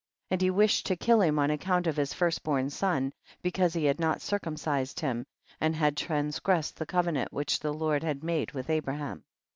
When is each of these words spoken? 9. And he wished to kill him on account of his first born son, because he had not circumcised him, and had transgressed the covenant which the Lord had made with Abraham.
9. 0.31 0.35
And 0.35 0.41
he 0.41 0.49
wished 0.49 0.87
to 0.87 0.95
kill 0.95 1.21
him 1.21 1.37
on 1.37 1.51
account 1.51 1.85
of 1.85 1.95
his 1.95 2.11
first 2.11 2.41
born 2.41 2.71
son, 2.71 3.13
because 3.43 3.75
he 3.75 3.85
had 3.85 3.99
not 3.99 4.19
circumcised 4.19 4.99
him, 4.99 5.27
and 5.59 5.75
had 5.75 5.95
transgressed 5.95 6.77
the 6.77 6.87
covenant 6.87 7.31
which 7.31 7.59
the 7.59 7.71
Lord 7.71 8.01
had 8.01 8.23
made 8.23 8.51
with 8.53 8.67
Abraham. 8.71 9.23